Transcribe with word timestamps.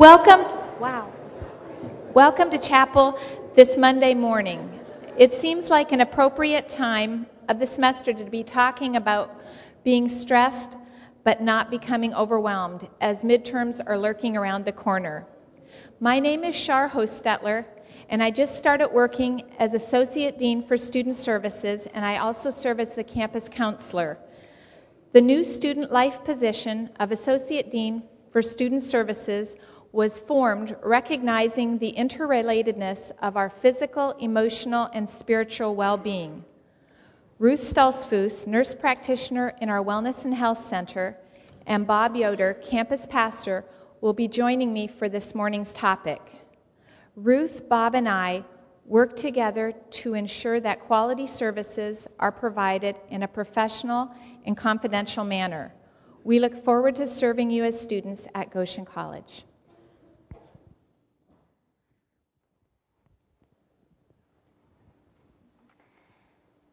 Welcome, 0.00 0.46
wow. 0.80 1.12
Welcome 2.14 2.48
to 2.52 2.58
chapel 2.58 3.18
this 3.54 3.76
Monday 3.76 4.14
morning. 4.14 4.80
It 5.18 5.30
seems 5.30 5.68
like 5.68 5.92
an 5.92 6.00
appropriate 6.00 6.70
time 6.70 7.26
of 7.50 7.58
the 7.58 7.66
semester 7.66 8.14
to 8.14 8.24
be 8.24 8.42
talking 8.42 8.96
about 8.96 9.38
being 9.84 10.08
stressed 10.08 10.78
but 11.22 11.42
not 11.42 11.70
becoming 11.70 12.14
overwhelmed 12.14 12.88
as 13.02 13.22
midterms 13.22 13.78
are 13.86 13.98
lurking 13.98 14.38
around 14.38 14.64
the 14.64 14.72
corner. 14.72 15.26
My 16.00 16.18
name 16.18 16.44
is 16.44 16.58
Char 16.58 16.88
Hochstetler, 16.88 17.66
and 18.08 18.22
I 18.22 18.30
just 18.30 18.56
started 18.56 18.88
working 18.88 19.42
as 19.58 19.74
Associate 19.74 20.38
Dean 20.38 20.66
for 20.66 20.78
Student 20.78 21.16
Services, 21.16 21.86
and 21.92 22.06
I 22.06 22.16
also 22.16 22.48
serve 22.48 22.80
as 22.80 22.94
the 22.94 23.04
campus 23.04 23.50
counselor. 23.50 24.16
The 25.12 25.20
new 25.20 25.44
student 25.44 25.92
life 25.92 26.24
position 26.24 26.88
of 26.98 27.12
Associate 27.12 27.70
Dean 27.70 28.04
for 28.32 28.40
Student 28.40 28.82
Services 28.82 29.56
was 29.92 30.18
formed 30.18 30.76
recognizing 30.82 31.78
the 31.78 31.92
interrelatedness 31.96 33.10
of 33.22 33.36
our 33.36 33.50
physical, 33.50 34.12
emotional, 34.12 34.88
and 34.92 35.08
spiritual 35.08 35.74
well 35.74 35.96
being. 35.96 36.44
Ruth 37.38 37.60
Stoltzfus, 37.60 38.46
nurse 38.46 38.74
practitioner 38.74 39.54
in 39.60 39.68
our 39.68 39.82
Wellness 39.82 40.24
and 40.24 40.34
Health 40.34 40.64
Center, 40.64 41.16
and 41.66 41.86
Bob 41.86 42.14
Yoder, 42.14 42.54
campus 42.54 43.06
pastor, 43.06 43.64
will 44.00 44.12
be 44.12 44.28
joining 44.28 44.72
me 44.72 44.86
for 44.86 45.08
this 45.08 45.34
morning's 45.34 45.72
topic. 45.72 46.20
Ruth, 47.16 47.68
Bob, 47.68 47.94
and 47.94 48.08
I 48.08 48.44
work 48.86 49.16
together 49.16 49.72
to 49.90 50.14
ensure 50.14 50.60
that 50.60 50.80
quality 50.80 51.26
services 51.26 52.08
are 52.18 52.32
provided 52.32 52.98
in 53.08 53.22
a 53.22 53.28
professional 53.28 54.10
and 54.44 54.56
confidential 54.56 55.24
manner. 55.24 55.72
We 56.24 56.38
look 56.38 56.64
forward 56.64 56.96
to 56.96 57.06
serving 57.06 57.50
you 57.50 57.64
as 57.64 57.80
students 57.80 58.26
at 58.34 58.50
Goshen 58.50 58.84
College. 58.84 59.44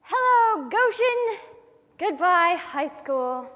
Hello, 0.09 0.69
Goshen. 0.69 1.37
Goodbye, 1.97 2.55
high 2.57 2.87
school. 2.87 3.51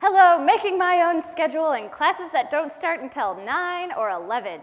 Hello, 0.00 0.38
making 0.40 0.78
my 0.78 1.02
own 1.02 1.20
schedule 1.20 1.72
and 1.72 1.90
classes 1.90 2.28
that 2.32 2.50
don't 2.50 2.70
start 2.70 3.00
until 3.00 3.34
9 3.34 3.90
or 3.98 4.10
11. 4.10 4.60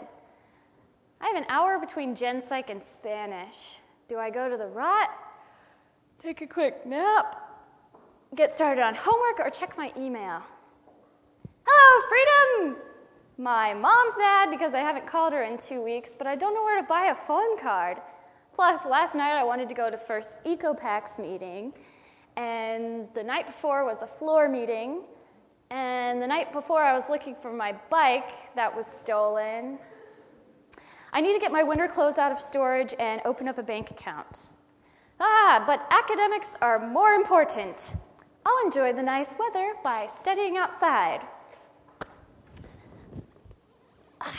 I 1.20 1.28
have 1.28 1.36
an 1.36 1.44
hour 1.50 1.78
between 1.78 2.16
Gen 2.16 2.42
Psych 2.42 2.70
and 2.70 2.82
Spanish. 2.82 3.80
Do 4.08 4.18
I 4.18 4.30
go 4.30 4.48
to 4.48 4.56
the 4.56 4.68
rot? 4.68 5.10
Take 6.24 6.40
a 6.40 6.48
quick 6.48 6.86
nap? 6.86 7.36
Get 8.34 8.56
started 8.56 8.82
on 8.82 8.96
homework 8.96 9.42
or 9.42 9.50
check 9.50 9.78
my 9.78 9.92
email? 9.98 10.42
Hello, 11.68 12.08
freedom! 12.08 12.78
My 13.38 13.74
mom's 13.74 14.18
mad 14.18 14.50
because 14.52 14.74
I 14.74 14.80
haven't 14.80 15.06
called 15.06 15.34
her 15.34 15.44
in 15.44 15.58
two 15.58 15.82
weeks, 15.82 16.16
but 16.18 16.28
I 16.28 16.38
don't 16.38 16.54
know 16.54 16.64
where 16.64 16.82
to 16.82 16.88
buy 16.88 17.08
a 17.08 17.16
phone 17.16 17.60
card. 17.60 17.98
Plus, 18.54 18.86
last 18.86 19.16
night 19.16 19.38
I 19.38 19.44
wanted 19.44 19.70
to 19.70 19.76
go 19.76 19.90
to 19.90 19.98
first 19.98 20.44
EcoPax 20.44 21.20
meeting, 21.20 21.74
and 22.36 23.08
the 23.14 23.24
night 23.24 23.48
before 23.48 23.86
was 23.86 24.02
a 24.02 24.08
floor 24.08 24.50
meeting, 24.50 25.02
and 25.72 26.22
the 26.22 26.28
night 26.28 26.52
before 26.52 26.84
I 26.84 26.94
was 26.94 27.10
looking 27.10 27.36
for 27.42 27.54
my 27.54 27.74
bike 27.90 28.54
that 28.56 28.76
was 28.76 28.88
stolen. 28.88 29.78
I 31.14 31.22
need 31.22 31.34
to 31.34 31.40
get 31.40 31.52
my 31.52 31.64
winter 31.64 31.88
clothes 31.88 32.18
out 32.18 32.32
of 32.32 32.40
storage 32.40 32.94
and 33.00 33.22
open 33.26 33.48
up 33.48 33.58
a 33.58 33.64
bank 33.64 33.92
account. 33.92 34.50
Ah, 35.20 35.64
but 35.66 35.86
academics 35.92 36.56
are 36.62 36.80
more 36.80 37.14
important. 37.14 37.94
I'll 38.46 38.66
enjoy 38.66 38.94
the 38.94 39.04
nice 39.04 39.36
weather 39.38 39.74
by 39.84 40.08
studying 40.08 40.58
outside. 40.58 41.22
Ah. 44.22 44.34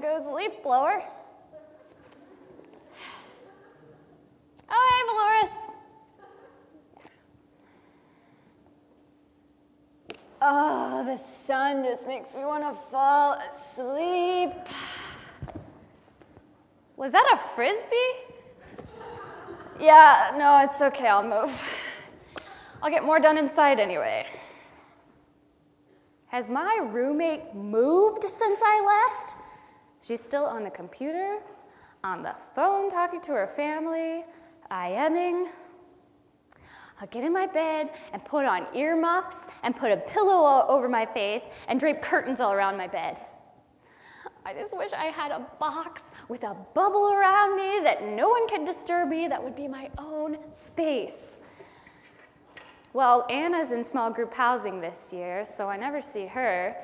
There 0.00 0.12
goes 0.12 0.26
the 0.26 0.32
leaf 0.32 0.62
blower. 0.62 1.02
Oh, 4.70 4.86
hey, 4.92 5.02
Valoris. 5.08 5.54
Oh, 10.40 11.04
the 11.04 11.16
sun 11.16 11.82
just 11.82 12.06
makes 12.06 12.34
me 12.34 12.44
want 12.44 12.62
to 12.62 12.74
fall 12.90 13.38
asleep. 13.50 14.52
Was 16.96 17.10
that 17.10 17.28
a 17.34 17.36
frisbee? 17.56 17.88
Yeah, 19.80 20.32
no, 20.36 20.60
it's 20.64 20.80
okay, 20.80 21.08
I'll 21.08 21.24
move. 21.24 21.60
I'll 22.82 22.90
get 22.90 23.02
more 23.02 23.18
done 23.18 23.36
inside 23.36 23.80
anyway. 23.80 24.26
Has 26.28 26.50
my 26.50 26.88
roommate 26.92 27.52
moved 27.54 28.22
since 28.22 28.60
I 28.62 29.08
left? 29.08 29.47
She's 30.08 30.22
still 30.22 30.46
on 30.46 30.64
the 30.64 30.70
computer, 30.70 31.36
on 32.02 32.22
the 32.22 32.34
phone 32.54 32.88
talking 32.88 33.20
to 33.20 33.32
her 33.32 33.46
family, 33.46 34.24
IMing. 34.70 35.48
I'll 36.98 37.08
get 37.08 37.24
in 37.24 37.32
my 37.34 37.46
bed 37.46 37.90
and 38.14 38.24
put 38.24 38.46
on 38.46 38.74
earmuffs 38.74 39.46
and 39.62 39.76
put 39.76 39.92
a 39.92 39.98
pillow 39.98 40.64
over 40.66 40.88
my 40.88 41.04
face 41.04 41.44
and 41.68 41.78
drape 41.78 42.00
curtains 42.00 42.40
all 42.40 42.54
around 42.54 42.78
my 42.78 42.86
bed. 42.86 43.20
I 44.46 44.54
just 44.54 44.74
wish 44.74 44.94
I 44.94 45.06
had 45.08 45.30
a 45.30 45.46
box 45.60 46.04
with 46.30 46.42
a 46.42 46.56
bubble 46.72 47.12
around 47.12 47.56
me 47.56 47.80
that 47.84 48.02
no 48.02 48.30
one 48.30 48.48
could 48.48 48.64
disturb 48.64 49.10
me, 49.10 49.28
that 49.28 49.44
would 49.44 49.54
be 49.54 49.68
my 49.68 49.90
own 49.98 50.38
space. 50.54 51.36
Well, 52.94 53.26
Anna's 53.28 53.72
in 53.72 53.84
small 53.84 54.10
group 54.10 54.32
housing 54.32 54.80
this 54.80 55.12
year, 55.12 55.44
so 55.44 55.68
I 55.68 55.76
never 55.76 56.00
see 56.00 56.26
her, 56.28 56.74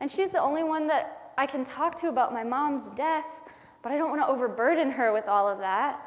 and 0.00 0.10
she's 0.10 0.32
the 0.32 0.42
only 0.42 0.64
one 0.64 0.86
that 0.88 1.23
I 1.36 1.46
can 1.46 1.64
talk 1.64 1.94
to 2.00 2.08
about 2.08 2.32
my 2.32 2.44
mom's 2.44 2.90
death, 2.90 3.44
but 3.82 3.92
I 3.92 3.96
don't 3.96 4.10
want 4.10 4.22
to 4.22 4.28
overburden 4.28 4.90
her 4.90 5.12
with 5.12 5.28
all 5.28 5.48
of 5.48 5.58
that. 5.58 6.00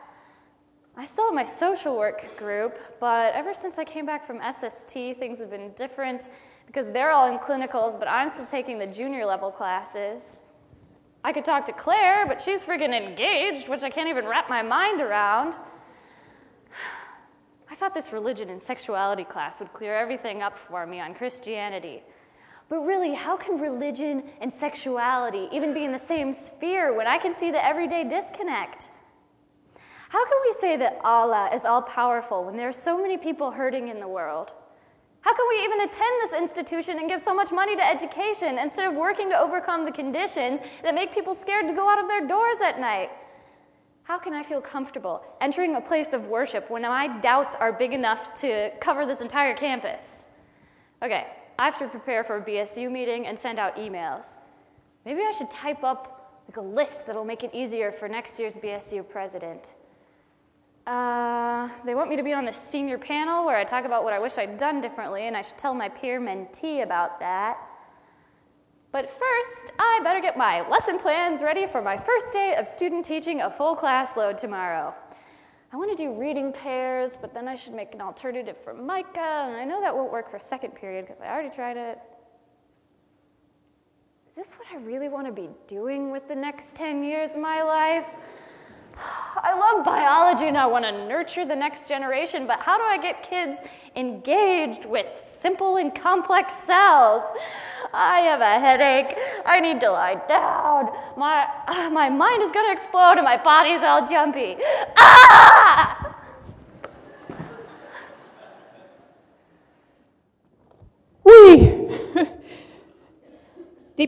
I 0.95 1.05
still 1.05 1.25
have 1.25 1.35
my 1.35 1.43
social 1.43 1.95
work 1.95 2.35
group, 2.37 2.77
but 2.99 3.33
ever 3.35 3.53
since 3.53 3.77
I 3.77 3.83
came 3.83 4.05
back 4.05 4.25
from 4.25 4.39
SST, 4.41 4.93
things 5.19 5.37
have 5.39 5.51
been 5.51 5.71
different 5.75 6.29
because 6.65 6.91
they're 6.91 7.11
all 7.11 7.31
in 7.31 7.37
clinicals, 7.37 7.99
but 7.99 8.07
I'm 8.07 8.31
still 8.31 8.47
taking 8.47 8.79
the 8.79 8.87
junior 8.87 9.25
level 9.25 9.51
classes. 9.51 10.39
I 11.23 11.33
could 11.33 11.45
talk 11.45 11.65
to 11.65 11.73
Claire, 11.73 12.25
but 12.25 12.41
she's 12.41 12.65
freaking 12.65 12.95
engaged, 12.95 13.69
which 13.69 13.83
I 13.83 13.89
can't 13.91 14.09
even 14.09 14.25
wrap 14.25 14.49
my 14.49 14.61
mind 14.63 15.01
around. 15.01 15.55
I 17.69 17.75
thought 17.75 17.93
this 17.93 18.11
religion 18.11 18.49
and 18.49 18.63
sexuality 18.63 19.23
class 19.23 19.59
would 19.59 19.73
clear 19.73 19.95
everything 19.95 20.41
up 20.41 20.57
for 20.57 20.87
me 20.87 20.99
on 20.99 21.13
Christianity. 21.13 22.01
But 22.69 22.79
really, 22.79 23.13
how 23.13 23.37
can 23.37 23.59
religion 23.59 24.23
and 24.41 24.51
sexuality 24.51 25.47
even 25.51 25.73
be 25.73 25.85
in 25.85 25.91
the 25.91 25.97
same 25.97 26.33
sphere 26.33 26.93
when 26.93 27.07
I 27.07 27.17
can 27.17 27.31
see 27.31 27.49
the 27.51 27.63
everyday 27.63 28.03
disconnect? 28.03 28.91
How 30.09 30.25
can 30.25 30.37
we 30.45 30.53
say 30.59 30.77
that 30.77 30.99
Allah 31.03 31.49
is 31.53 31.65
all 31.65 31.81
powerful 31.81 32.45
when 32.45 32.57
there 32.57 32.67
are 32.67 32.73
so 32.73 33.01
many 33.01 33.17
people 33.17 33.51
hurting 33.51 33.87
in 33.87 33.99
the 33.99 34.07
world? 34.07 34.53
How 35.21 35.33
can 35.35 35.45
we 35.49 35.63
even 35.63 35.81
attend 35.81 36.21
this 36.21 36.33
institution 36.33 36.99
and 36.99 37.09
give 37.09 37.19
so 37.19 37.35
much 37.35 37.51
money 37.51 37.75
to 37.75 37.85
education 37.85 38.57
instead 38.57 38.87
of 38.87 38.95
working 38.95 39.29
to 39.29 39.37
overcome 39.37 39.83
the 39.83 39.91
conditions 39.91 40.61
that 40.83 40.95
make 40.95 41.13
people 41.13 41.35
scared 41.35 41.67
to 41.67 41.73
go 41.73 41.89
out 41.89 41.99
of 41.99 42.07
their 42.07 42.25
doors 42.25 42.57
at 42.63 42.79
night? 42.79 43.09
How 44.03 44.17
can 44.17 44.33
I 44.33 44.43
feel 44.43 44.61
comfortable 44.61 45.21
entering 45.41 45.75
a 45.75 45.81
place 45.81 46.13
of 46.13 46.27
worship 46.27 46.69
when 46.69 46.83
my 46.83 47.19
doubts 47.19 47.55
are 47.55 47.73
big 47.73 47.91
enough 47.91 48.33
to 48.35 48.71
cover 48.79 49.05
this 49.05 49.19
entire 49.19 49.53
campus? 49.53 50.23
Okay, 51.03 51.27
I 51.59 51.65
have 51.65 51.79
to 51.79 51.87
prepare 51.87 52.23
for 52.23 52.37
a 52.37 52.41
BSU 52.41 52.91
meeting 52.91 53.25
and 53.27 53.37
send 53.37 53.57
out 53.57 53.75
emails. 53.77 54.37
Maybe 55.05 55.21
I 55.21 55.31
should 55.31 55.49
type 55.49 55.83
up 55.83 56.41
like 56.47 56.57
a 56.57 56.61
list 56.61 57.07
that'll 57.07 57.25
make 57.25 57.43
it 57.43 57.51
easier 57.53 57.91
for 57.91 58.07
next 58.07 58.39
year's 58.39 58.55
BSU 58.55 59.07
president. 59.07 59.75
Uh, 60.85 61.67
they 61.85 61.95
want 61.95 62.09
me 62.09 62.15
to 62.15 62.23
be 62.23 62.31
on 62.31 62.45
the 62.45 62.53
senior 62.53 62.97
panel 62.97 63.45
where 63.45 63.57
I 63.57 63.63
talk 63.63 63.85
about 63.85 64.03
what 64.03 64.13
I 64.13 64.19
wish 64.19 64.37
I'd 64.37 64.57
done 64.57 64.79
differently, 64.79 65.27
and 65.27 65.35
I 65.35 65.41
should 65.41 65.57
tell 65.57 65.73
my 65.73 65.89
peer 65.89 66.21
mentee 66.21 66.83
about 66.83 67.19
that. 67.19 67.57
But 68.91 69.09
first, 69.09 69.73
I 69.77 69.99
better 70.03 70.21
get 70.21 70.37
my 70.37 70.67
lesson 70.69 70.97
plans 70.97 71.41
ready 71.41 71.67
for 71.67 71.81
my 71.81 71.97
first 71.97 72.31
day 72.31 72.55
of 72.57 72.67
student 72.67 73.03
teaching 73.03 73.41
a 73.41 73.51
full 73.51 73.75
class 73.75 74.15
load 74.15 74.37
tomorrow. 74.37 74.95
I 75.71 75.75
want 75.75 75.91
to 75.91 75.97
do 75.97 76.13
reading 76.13 76.53
pairs, 76.53 77.17
but 77.19 77.33
then 77.33 77.47
I 77.47 77.55
should 77.55 77.73
make 77.73 77.93
an 77.93 77.99
alternative 77.99 78.55
for 78.63 78.73
Micah, 78.73 79.47
and 79.47 79.55
I 79.55 79.65
know 79.65 79.81
that 79.81 79.93
won't 79.93 80.11
work 80.11 80.31
for 80.31 80.39
second 80.39 80.71
period 80.75 81.05
because 81.05 81.21
I 81.21 81.27
already 81.27 81.53
tried 81.53 81.75
it. 81.75 81.99
Is 84.29 84.35
this 84.35 84.53
what 84.53 84.67
I 84.71 84.77
really 84.77 85.09
want 85.09 85.27
to 85.27 85.33
be 85.33 85.49
doing 85.67 86.09
with 86.09 86.27
the 86.29 86.35
next 86.35 86.75
10 86.75 87.03
years 87.03 87.31
of 87.31 87.41
my 87.41 87.63
life? 87.63 88.15
I 88.97 89.53
love 89.57 89.85
biology 89.85 90.47
and 90.47 90.57
I 90.57 90.65
want 90.67 90.85
to 90.85 90.91
nurture 90.91 91.45
the 91.45 91.55
next 91.55 91.87
generation, 91.87 92.47
but 92.47 92.61
how 92.61 92.77
do 92.77 92.83
I 92.83 92.97
get 92.97 93.21
kids 93.23 93.59
engaged 93.95 94.85
with 94.85 95.07
simple 95.21 95.75
and 95.77 95.93
complex 95.93 96.53
cells? 96.55 97.23
I 97.93 98.19
have 98.19 98.41
a 98.41 98.59
headache. 98.59 99.17
I 99.45 99.59
need 99.59 99.79
to 99.81 99.89
lie 99.91 100.21
down. 100.27 100.91
My, 101.17 101.47
uh, 101.67 101.89
my 101.91 102.09
mind 102.09 102.43
is 102.43 102.51
going 102.51 102.67
to 102.67 102.71
explode 102.71 103.13
and 103.13 103.25
my 103.25 103.37
body's 103.37 103.81
all 103.81 104.07
jumpy. 104.07 104.57
Ah! 104.97 105.56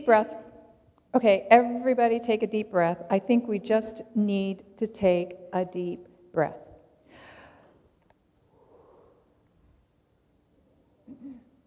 Deep 0.00 0.06
breath. 0.06 0.34
Okay, 1.14 1.46
everybody 1.50 2.18
take 2.18 2.42
a 2.42 2.46
deep 2.46 2.70
breath. 2.70 3.02
I 3.10 3.18
think 3.18 3.46
we 3.46 3.58
just 3.58 4.00
need 4.14 4.64
to 4.78 4.86
take 4.86 5.34
a 5.52 5.62
deep 5.66 6.06
breath. 6.32 6.56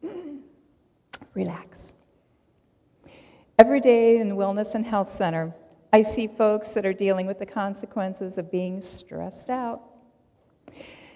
Relax. 1.36 1.94
Every 3.60 3.80
day 3.80 4.18
in 4.18 4.30
the 4.30 4.36
Wellness 4.36 4.74
and 4.74 4.84
Health 4.84 5.12
Center, 5.12 5.54
I 5.92 6.02
see 6.02 6.26
folks 6.26 6.72
that 6.72 6.88
are 6.88 6.94
dealing 6.94 7.28
with 7.28 7.38
the 7.38 7.46
consequences 7.46 8.40
of 8.40 8.50
being 8.50 8.82
stressed 8.82 9.52
out. 9.52 9.82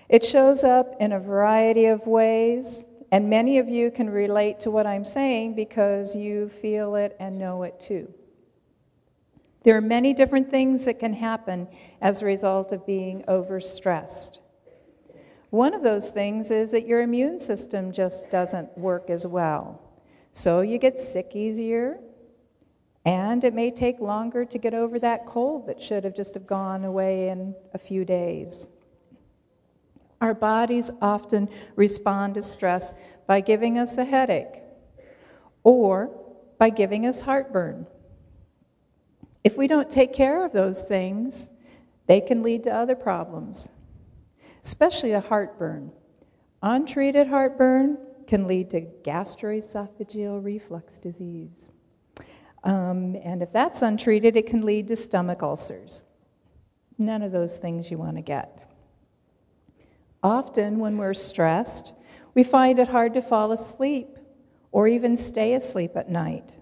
It 0.08 0.24
shows 0.24 0.64
up 0.64 0.94
in 1.00 1.14
a 1.14 1.20
variety 1.20 1.88
of 1.88 2.06
ways, 2.06 2.86
and 3.12 3.30
many 3.30 3.58
of 3.58 3.70
you 3.70 3.90
can 3.92 4.10
relate 4.10 4.60
to 4.62 4.72
what 4.72 4.86
I'm 4.86 5.06
saying 5.06 5.56
because 5.56 6.16
you 6.16 6.50
feel 6.50 6.96
it 6.96 7.16
and 7.20 7.38
know 7.38 7.64
it 7.64 7.80
too. 7.80 8.14
There 9.64 9.76
are 9.76 9.82
many 9.82 10.14
different 10.14 10.50
things 10.50 10.86
that 10.86 11.00
can 11.00 11.14
happen 11.14 11.68
as 12.02 12.22
a 12.22 12.26
result 12.26 12.72
of 12.72 12.86
being 12.86 13.24
overstressed. 13.28 14.40
One 15.50 15.74
of 15.74 15.84
those 15.84 16.10
things 16.10 16.52
is 16.52 16.72
that 16.72 16.86
your 16.86 17.02
immune 17.02 17.40
system 17.40 17.92
just 17.92 18.30
doesn't 18.30 18.78
work 18.78 19.10
as 19.10 19.26
well. 19.26 19.82
So 20.34 20.62
you 20.62 20.78
get 20.78 21.00
sick 21.00 21.36
easier, 21.36 22.00
and 23.06 23.44
it 23.44 23.54
may 23.54 23.72
take 23.72 24.00
longer 24.00 24.44
to 24.44 24.58
get 24.58 24.74
over 24.74 25.00
that 25.00 25.26
cold 25.26 25.68
that 25.68 25.82
should 25.82 26.04
have 26.04 26.14
just 26.14 26.34
have 26.34 26.46
gone 26.46 26.84
away 26.84 27.30
in 27.30 27.56
a 27.74 27.78
few 27.78 28.04
days. 28.04 28.68
Our 30.22 30.34
bodies 30.34 30.90
often 31.02 31.50
respond 31.76 32.36
to 32.36 32.42
stress 32.42 32.94
by 33.28 33.42
giving 33.42 33.78
us 33.78 33.98
a 33.98 34.06
headache 34.06 34.62
or 35.64 36.10
by 36.58 36.70
giving 36.70 37.06
us 37.06 37.22
heartburn. 37.22 37.86
If 39.44 39.58
we 39.58 39.68
don't 39.68 39.90
take 39.90 40.14
care 40.14 40.44
of 40.44 40.52
those 40.52 40.84
things, 40.84 41.50
they 42.08 42.20
can 42.22 42.42
lead 42.42 42.64
to 42.64 42.74
other 42.74 42.96
problems, 42.96 43.70
especially 44.64 45.12
the 45.12 45.22
heartburn. 45.22 45.92
Untreated 46.64 47.28
heartburn 47.28 47.98
can 48.26 48.48
lead 48.48 48.70
to 48.72 48.82
gastroesophageal 48.82 50.44
reflux 50.44 50.98
disease. 50.98 51.70
Um, 52.64 53.16
and 53.24 53.42
if 53.42 53.54
that's 53.54 53.82
untreated, 53.82 54.36
it 54.36 54.48
can 54.48 54.66
lead 54.66 54.88
to 54.88 54.96
stomach 54.96 55.44
ulcers. 55.44 56.04
None 56.98 57.22
of 57.22 57.32
those 57.32 57.58
things 57.58 57.92
you 57.92 57.98
want 57.98 58.16
to 58.16 58.22
get. 58.22 58.67
Often, 60.24 60.80
when 60.80 60.98
we're 60.98 61.14
stressed, 61.14 61.94
we 62.34 62.44
find 62.44 62.80
it 62.80 62.88
hard 62.88 63.14
to 63.14 63.22
fall 63.22 63.52
asleep 63.52 64.18
or 64.72 64.88
even 64.88 65.16
stay 65.18 65.54
asleep 65.54 65.96
at 65.96 66.10
night. 66.10 66.54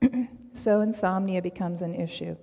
so, 0.52 0.80
insomnia 0.80 1.42
becomes 1.42 1.82
an 1.82 1.94
issue. 1.94 2.36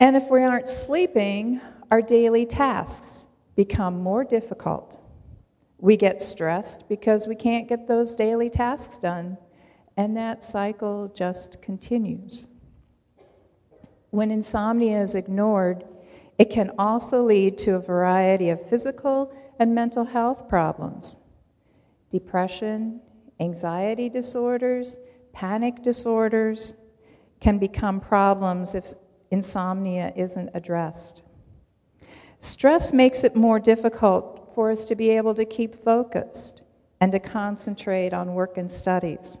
And 0.00 0.16
if 0.16 0.30
we 0.30 0.42
aren't 0.42 0.66
sleeping, 0.66 1.60
our 1.90 2.02
daily 2.02 2.46
tasks 2.46 3.26
become 3.54 4.02
more 4.02 4.24
difficult. 4.24 4.98
We 5.78 5.96
get 5.96 6.22
stressed 6.22 6.88
because 6.88 7.26
we 7.26 7.34
can't 7.34 7.68
get 7.68 7.86
those 7.86 8.16
daily 8.16 8.50
tasks 8.50 8.98
done, 8.98 9.36
and 9.96 10.16
that 10.16 10.42
cycle 10.42 11.12
just 11.14 11.60
continues. 11.60 12.48
When 14.10 14.30
insomnia 14.30 15.00
is 15.00 15.14
ignored, 15.14 15.84
it 16.42 16.50
can 16.50 16.72
also 16.76 17.22
lead 17.22 17.56
to 17.56 17.76
a 17.76 17.78
variety 17.78 18.50
of 18.50 18.60
physical 18.68 19.32
and 19.60 19.72
mental 19.72 20.04
health 20.04 20.48
problems 20.48 21.16
depression, 22.10 23.00
anxiety 23.38 24.08
disorders, 24.08 24.96
panic 25.32 25.84
disorders 25.84 26.74
can 27.38 27.58
become 27.58 28.00
problems 28.00 28.74
if 28.74 28.86
insomnia 29.30 30.12
isn't 30.16 30.50
addressed. 30.52 31.22
Stress 32.40 32.92
makes 32.92 33.22
it 33.22 33.36
more 33.36 33.60
difficult 33.60 34.50
for 34.52 34.72
us 34.72 34.84
to 34.84 34.96
be 34.96 35.10
able 35.10 35.34
to 35.34 35.44
keep 35.44 35.76
focused 35.76 36.62
and 37.00 37.12
to 37.12 37.20
concentrate 37.20 38.12
on 38.12 38.34
work 38.34 38.58
and 38.58 38.68
studies. 38.68 39.38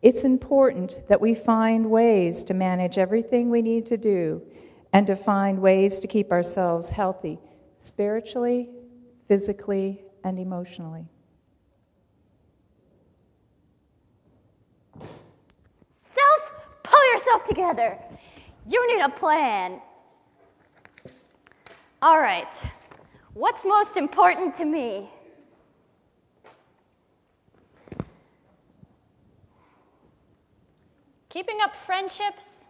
It's 0.00 0.22
important 0.22 1.02
that 1.08 1.20
we 1.20 1.34
find 1.34 1.90
ways 1.90 2.44
to 2.44 2.54
manage 2.54 2.98
everything 2.98 3.50
we 3.50 3.62
need 3.62 3.84
to 3.86 3.96
do 3.96 4.42
and 4.92 5.06
to 5.06 5.16
find 5.16 5.60
ways 5.60 6.00
to 6.00 6.06
keep 6.06 6.30
ourselves 6.30 6.90
healthy 6.90 7.38
spiritually, 7.78 8.68
physically, 9.26 10.02
and 10.24 10.38
emotionally. 10.38 11.06
Self, 15.96 16.52
pull 16.82 17.12
yourself 17.12 17.42
together. 17.44 17.98
You 18.68 18.94
need 18.94 19.02
a 19.02 19.08
plan. 19.08 19.80
All 22.00 22.20
right, 22.20 22.52
what's 23.34 23.64
most 23.64 23.96
important 23.96 24.54
to 24.54 24.64
me? 24.64 25.10
Keeping 31.28 31.60
up 31.62 31.74
friendships 31.74 32.66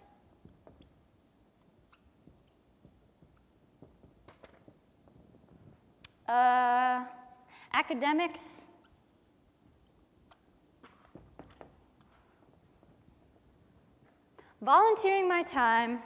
Uh, 6.32 7.04
academics. 7.74 8.64
Volunteering 14.62 15.28
my 15.28 15.42
time. 15.42 15.98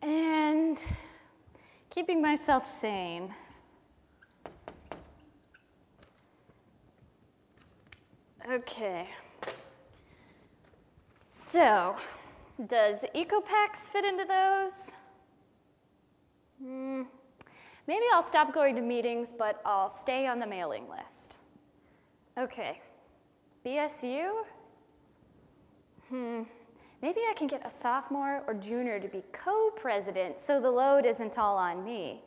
And 0.00 0.78
keeping 1.90 2.22
myself 2.22 2.64
sane. 2.64 3.34
Okay. 8.48 9.08
So, 11.28 11.96
does 12.66 13.04
EcoPax 13.14 13.90
fit 13.92 14.04
into 14.04 14.24
those? 14.24 14.96
Hmm. 16.62 17.02
Maybe 17.86 18.04
I'll 18.12 18.22
stop 18.22 18.52
going 18.52 18.74
to 18.74 18.82
meetings, 18.82 19.32
but 19.36 19.60
I'll 19.64 19.88
stay 19.88 20.26
on 20.26 20.38
the 20.38 20.46
mailing 20.46 20.86
list. 20.88 21.38
Okay. 22.36 22.80
BSU? 23.64 24.30
Hmm. 26.08 26.42
Maybe 27.00 27.20
I 27.30 27.34
can 27.36 27.46
get 27.46 27.64
a 27.64 27.70
sophomore 27.70 28.42
or 28.46 28.54
junior 28.54 28.98
to 28.98 29.08
be 29.08 29.22
co 29.32 29.70
president 29.76 30.40
so 30.40 30.60
the 30.60 30.70
load 30.70 31.06
isn't 31.06 31.38
all 31.38 31.56
on 31.56 31.84
me. 31.84 32.22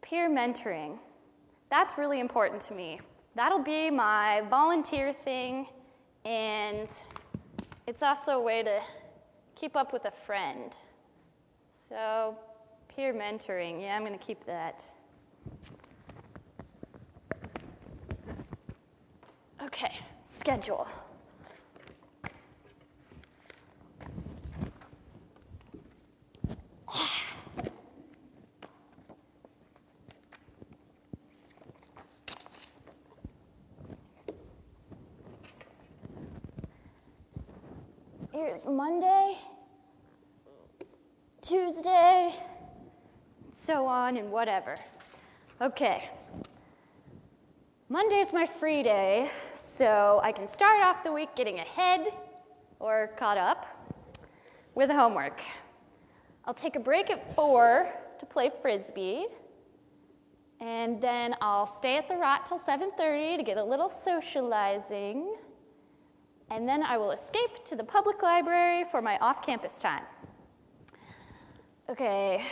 Peer 0.00 0.30
mentoring. 0.30 0.98
That's 1.70 1.98
really 1.98 2.20
important 2.20 2.60
to 2.62 2.74
me. 2.74 3.00
That'll 3.34 3.62
be 3.62 3.90
my 3.90 4.42
volunteer 4.48 5.12
thing, 5.12 5.66
and 6.24 6.88
it's 7.86 8.02
also 8.02 8.32
a 8.32 8.42
way 8.42 8.62
to 8.62 8.80
keep 9.54 9.76
up 9.76 9.92
with 9.92 10.04
a 10.04 10.12
friend. 10.26 10.72
So, 11.88 12.36
peer 12.88 13.14
mentoring, 13.14 13.80
yeah, 13.80 13.96
I'm 13.96 14.04
going 14.04 14.18
to 14.18 14.24
keep 14.24 14.44
that. 14.46 14.84
Okay, 19.62 19.98
schedule. 20.24 20.86
Ah. 26.88 27.25
Here's 38.36 38.66
Monday, 38.66 39.38
Tuesday, 41.40 42.34
so 43.50 43.86
on 43.86 44.18
and 44.18 44.30
whatever. 44.30 44.74
Okay. 45.62 46.10
Monday's 47.88 48.34
my 48.34 48.44
free 48.44 48.82
day, 48.82 49.30
so 49.54 50.20
I 50.22 50.32
can 50.32 50.48
start 50.48 50.84
off 50.84 51.02
the 51.02 51.10
week 51.10 51.30
getting 51.34 51.60
ahead 51.60 52.08
or 52.78 53.12
caught 53.18 53.38
up 53.38 53.88
with 54.74 54.90
homework. 54.90 55.40
I'll 56.44 56.52
take 56.52 56.76
a 56.76 56.80
break 56.80 57.08
at 57.08 57.34
4 57.34 57.90
to 58.18 58.26
play 58.26 58.50
frisbee, 58.60 59.28
and 60.60 61.00
then 61.00 61.36
I'll 61.40 61.66
stay 61.66 61.96
at 61.96 62.06
the 62.06 62.16
Rot 62.16 62.44
till 62.44 62.58
7:30 62.58 63.38
to 63.38 63.42
get 63.42 63.56
a 63.56 63.64
little 63.64 63.88
socializing 63.88 65.38
and 66.50 66.68
then 66.68 66.82
I 66.82 66.96
will 66.96 67.10
escape 67.10 67.64
to 67.66 67.76
the 67.76 67.84
public 67.84 68.22
library 68.22 68.84
for 68.84 69.02
my 69.02 69.18
off 69.18 69.44
campus 69.44 69.80
time. 69.80 70.04
Okay, 71.88 72.44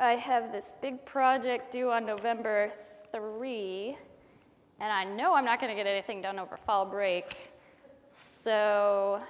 I 0.00 0.12
have 0.12 0.52
this 0.52 0.72
big 0.80 1.04
project 1.04 1.72
due 1.72 1.90
on 1.90 2.04
November 2.04 2.72
3, 3.12 3.96
and 4.80 4.92
I 4.92 5.04
know 5.04 5.34
I'm 5.34 5.44
not 5.44 5.60
going 5.60 5.70
to 5.70 5.76
get 5.76 5.86
anything 5.88 6.20
done 6.20 6.38
over 6.38 6.56
fall 6.56 6.84
break. 6.84 7.50
So, 8.10 9.20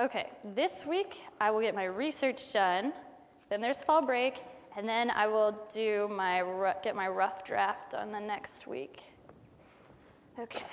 okay, 0.00 0.30
this 0.56 0.84
week 0.84 1.20
I 1.40 1.50
will 1.50 1.60
get 1.60 1.74
my 1.74 1.84
research 1.84 2.52
done. 2.52 2.92
Then 3.48 3.60
there's 3.60 3.82
fall 3.82 4.04
break, 4.04 4.42
and 4.76 4.88
then 4.88 5.10
I 5.10 5.26
will 5.26 5.56
do 5.72 6.08
my 6.08 6.42
get 6.82 6.96
my 6.96 7.08
rough 7.08 7.44
draft 7.44 7.94
on 7.94 8.10
the 8.10 8.20
next 8.20 8.66
week. 8.66 9.02
Okay. 10.38 10.64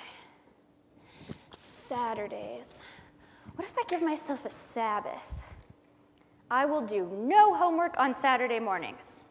Saturdays. 1.86 2.80
What 3.54 3.68
if 3.68 3.78
I 3.78 3.84
give 3.86 4.02
myself 4.02 4.44
a 4.44 4.50
Sabbath? 4.50 5.34
I 6.50 6.64
will 6.64 6.82
do 6.82 7.08
no 7.12 7.54
homework 7.54 7.94
on 7.96 8.12
Saturday 8.12 8.58
mornings. 8.58 9.24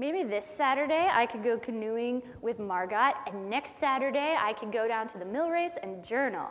Maybe 0.00 0.24
this 0.24 0.44
Saturday 0.44 1.08
I 1.08 1.26
could 1.26 1.44
go 1.44 1.56
canoeing 1.56 2.22
with 2.42 2.58
Margot, 2.58 3.12
and 3.28 3.48
next 3.48 3.76
Saturday 3.76 4.36
I 4.36 4.52
could 4.54 4.72
go 4.72 4.88
down 4.88 5.06
to 5.08 5.18
the 5.18 5.24
mill 5.24 5.48
race 5.48 5.78
and 5.80 6.04
journal. 6.04 6.48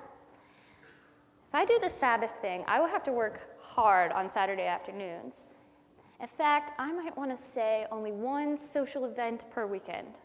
If 1.50 1.56
I 1.56 1.65
do 1.65 1.80
the 1.82 1.89
Sabbath 1.89 2.32
thing, 2.42 2.63
I 2.65 2.80
will 2.80 2.88
have 2.88 3.04
to 3.04 3.12
work 3.12 3.42
hard 3.60 4.13
on 4.13 4.30
Saturday 4.30 4.68
afternoons. 4.68 5.44
In 6.22 6.27
fact, 6.27 6.72
I 6.80 6.94
might 6.94 7.18
want 7.18 7.32
to 7.32 7.38
say 7.38 7.88
only 7.92 8.13
one 8.13 8.58
social 8.58 9.04
event 9.04 9.44
per 9.51 9.65
weekend. 9.68 10.18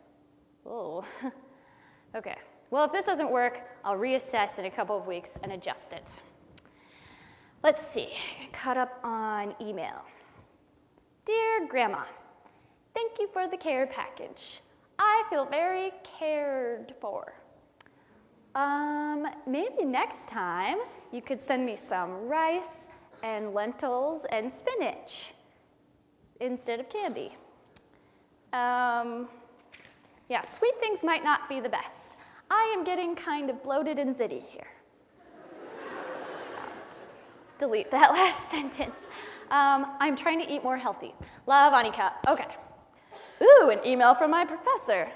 Oh, 0.64 1.04
okay. 2.14 2.36
Well, 2.70 2.84
if 2.84 2.92
this 2.92 3.06
doesn't 3.06 3.30
work, 3.30 3.62
I'll 3.84 3.98
reassess 3.98 4.58
in 4.58 4.64
a 4.64 4.70
couple 4.70 4.96
of 4.96 5.06
weeks 5.06 5.38
and 5.42 5.52
adjust 5.52 5.92
it. 5.92 6.12
Let's 7.62 7.86
see, 7.86 8.08
caught 8.52 8.78
up 8.78 9.00
on 9.02 9.54
email. 9.60 10.02
Dear 11.26 11.66
Grandma, 11.68 12.04
Thank 12.94 13.18
you 13.20 13.28
for 13.32 13.46
the 13.46 13.56
care 13.56 13.86
package. 13.86 14.60
I 14.98 15.24
feel 15.30 15.44
very 15.44 15.92
cared 16.18 16.94
for. 17.00 17.32
Um, 18.54 19.26
maybe 19.46 19.84
next 19.84 20.26
time 20.26 20.78
you 21.12 21.22
could 21.22 21.40
send 21.40 21.64
me 21.64 21.76
some 21.76 22.26
rice 22.26 22.88
and 23.22 23.54
lentils 23.54 24.26
and 24.32 24.50
spinach 24.50 25.34
instead 26.40 26.80
of 26.80 26.88
candy. 26.88 27.36
Um, 28.52 29.28
yeah, 30.28 30.40
sweet 30.42 30.74
things 30.80 31.04
might 31.04 31.22
not 31.22 31.48
be 31.48 31.60
the 31.60 31.68
best. 31.68 32.16
I 32.50 32.74
am 32.76 32.84
getting 32.84 33.14
kind 33.14 33.48
of 33.48 33.62
bloated 33.62 33.98
and 33.98 34.14
zitty 34.14 34.42
here. 34.42 34.66
Delete 37.58 37.90
that 37.90 38.10
last 38.12 38.50
sentence. 38.50 39.06
Um, 39.50 39.86
I'm 40.00 40.16
trying 40.16 40.40
to 40.40 40.52
eat 40.52 40.62
more 40.62 40.76
healthy. 40.76 41.14
Love, 41.46 41.72
Anika. 41.72 42.12
Okay. 42.28 42.46
Ooh, 43.42 43.70
an 43.70 43.80
email 43.86 44.14
from 44.14 44.30
my 44.30 44.44
professor. 44.44 45.08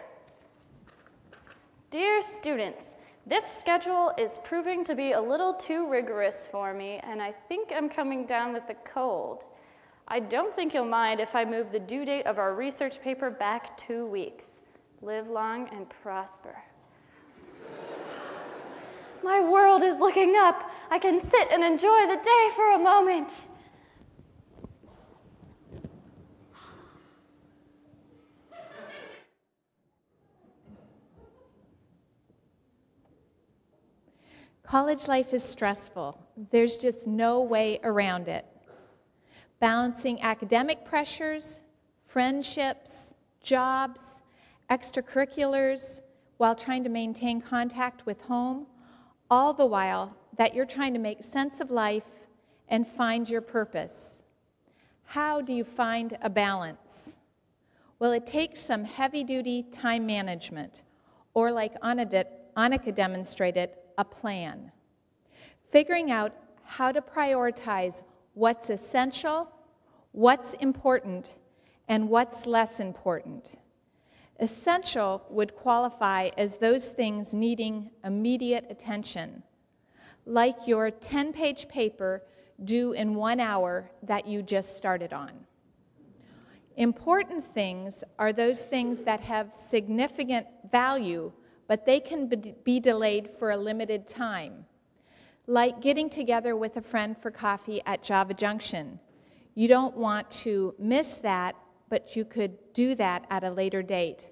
Dear 1.91 2.21
students, 2.21 2.95
this 3.27 3.45
schedule 3.45 4.13
is 4.19 4.39
proving 4.45 4.85
to 4.85 4.95
be 4.95 5.13
a 5.13 5.21
little 5.21 5.55
too 5.55 5.89
rigorous 5.89 6.49
for 6.49 6.75
me, 6.75 7.01
and 7.05 7.23
I 7.23 7.33
think 7.49 7.73
I'm 7.75 7.89
coming 7.89 8.27
down 8.27 8.53
with 8.53 8.69
a 8.69 8.75
cold. 8.75 9.45
I 10.09 10.21
don't 10.21 10.55
think 10.55 10.75
you'll 10.75 10.85
mind 10.85 11.21
if 11.21 11.35
I 11.35 11.45
move 11.45 11.73
the 11.73 11.81
due 11.81 12.05
date 12.05 12.27
of 12.27 12.39
our 12.39 12.55
research 12.55 13.01
paper 13.01 13.31
back 13.31 13.77
two 13.79 14.07
weeks. 14.07 14.61
Live 15.01 15.29
long 15.29 15.69
and 15.73 15.89
prosper. 15.89 16.57
My 19.23 19.41
world 19.41 19.83
is 19.83 19.99
looking 19.99 20.35
up. 20.37 20.71
I 20.91 20.99
can 20.99 21.19
sit 21.19 21.49
and 21.51 21.65
enjoy 21.65 22.07
the 22.07 22.21
day 22.23 22.49
for 22.55 22.73
a 22.73 22.79
moment. 22.79 23.31
College 34.63 35.09
life 35.09 35.33
is 35.33 35.45
stressful. 35.45 36.19
There's 36.51 36.77
just 36.77 37.07
no 37.07 37.43
way 37.43 37.79
around 37.85 38.29
it. 38.29 38.45
Balancing 39.61 40.21
academic 40.21 40.85
pressures, 40.85 41.63
friendships, 42.07 43.13
jobs, 43.43 44.21
extracurriculars, 44.71 46.01
while 46.45 46.55
trying 46.55 46.85
to 46.85 46.91
maintain 46.91 47.41
contact 47.41 48.05
with 48.05 48.21
home, 48.21 48.67
all 49.31 49.55
the 49.55 49.65
while 49.65 50.15
that 50.37 50.55
you're 50.55 50.67
trying 50.67 50.93
to 50.93 50.99
make 50.99 51.25
sense 51.25 51.59
of 51.59 51.71
life 51.71 52.03
and 52.69 52.87
find 52.87 53.31
your 53.31 53.41
purpose. 53.41 54.23
How 55.05 55.41
do 55.41 55.55
you 55.55 55.65
find 55.65 56.19
a 56.21 56.29
balance? 56.29 57.17
Well, 57.99 58.13
it 58.13 58.27
takes 58.27 58.61
some 58.61 58.85
heavy 58.85 59.25
duty 59.25 59.63
time 59.73 60.05
management, 60.05 60.83
or 61.33 61.51
like 61.51 61.81
Annika 61.81 62.95
demonstrated, 62.95 63.71
a 63.97 64.05
plan. 64.05 64.71
Figuring 65.71 66.11
out 66.11 66.35
how 66.63 66.93
to 66.93 67.01
prioritize 67.01 68.03
what's 68.35 68.69
essential, 68.69 69.49
what's 70.13 70.53
important, 70.61 71.39
and 71.89 72.07
what's 72.07 72.45
less 72.45 72.81
important. 72.81 73.57
Essential 74.45 75.23
would 75.31 75.57
qualify 75.57 76.29
as 76.37 76.57
those 76.57 76.89
things 76.89 77.33
needing 77.33 77.91
immediate 78.05 78.67
attention, 78.69 79.43
like 80.27 80.67
your 80.67 80.91
10 80.91 81.33
page 81.33 81.67
paper 81.69 82.23
due 82.65 82.93
in 82.93 83.15
one 83.15 83.41
hour 83.41 83.91
that 84.03 84.27
you 84.27 84.43
just 84.43 84.77
started 84.77 85.13
on. 85.15 85.33
Important 86.77 87.43
things 87.55 88.05
are 88.19 88.33
those 88.33 88.61
things 88.61 89.01
that 89.03 89.21
have 89.21 89.55
significant 89.55 90.47
value 90.71 91.33
but 91.67 91.87
they 91.87 92.01
can 92.01 92.31
be 92.65 92.81
delayed 92.81 93.31
for 93.39 93.51
a 93.51 93.57
limited 93.57 94.07
time. 94.07 94.67
Like 95.47 95.81
getting 95.81 96.11
together 96.11 96.57
with 96.57 96.77
a 96.77 96.83
friend 96.83 97.17
for 97.21 97.31
coffee 97.31 97.81
at 97.87 98.03
Java 98.03 98.35
Junction. 98.35 98.99
You 99.55 99.69
don't 99.69 99.97
want 99.97 100.31
to 100.43 100.75
miss 100.79 101.15
that, 101.17 101.57
but 101.89 102.17
you 102.17 102.25
could 102.25 102.57
do 102.75 102.95
that 102.97 103.27
at 103.31 103.45
a 103.45 103.51
later 103.51 103.83
date. 103.83 104.31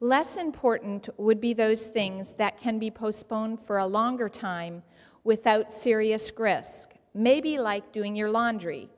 Less 0.00 0.36
important 0.36 1.08
would 1.16 1.40
be 1.40 1.54
those 1.54 1.86
things 1.86 2.30
that 2.32 2.60
can 2.60 2.78
be 2.78 2.88
postponed 2.88 3.58
for 3.66 3.78
a 3.78 3.86
longer 3.86 4.28
time 4.28 4.84
without 5.24 5.72
serious 5.72 6.30
risk, 6.38 6.90
maybe 7.14 7.58
like 7.58 7.90
doing 7.90 8.14
your 8.14 8.30
laundry, 8.30 8.88